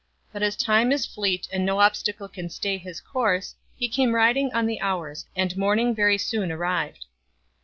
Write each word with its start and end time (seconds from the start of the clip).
But 0.33 0.41
as 0.41 0.55
Time 0.55 0.91
is 0.91 1.05
fleet 1.05 1.47
and 1.53 1.63
no 1.63 1.79
obstacle 1.79 2.27
can 2.27 2.49
stay 2.49 2.79
his 2.79 2.99
course, 2.99 3.53
he 3.77 3.87
came 3.87 4.15
riding 4.15 4.51
on 4.51 4.65
the 4.65 4.81
hours, 4.81 5.27
and 5.35 5.55
morning 5.55 5.93
very 5.93 6.17
soon 6.17 6.51
arrived. 6.51 7.05